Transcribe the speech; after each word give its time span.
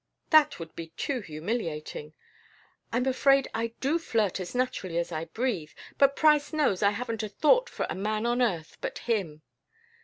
That 0.31 0.57
would 0.57 0.75
be 0.75 0.87
too 0.97 1.19
humiliating. 1.19 2.15
I'm 2.91 3.05
afraid 3.05 3.47
I 3.53 3.75
do 3.81 3.99
flirt 3.99 4.39
as 4.39 4.55
naturally 4.55 4.97
as 4.97 5.11
I 5.11 5.25
breathe, 5.25 5.73
but 5.99 6.15
Price 6.15 6.51
knows 6.51 6.81
I 6.81 6.89
haven't 6.89 7.21
a 7.21 7.29
thought 7.29 7.69
for 7.69 7.85
a 7.87 7.93
man 7.93 8.25
on 8.25 8.41
earth 8.41 8.79
but 8.81 8.97
him." 9.05 9.43